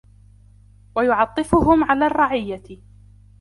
[0.95, 2.81] وَيُعَطِّفُهُمْ عَلَى الرَّعِيَّةِ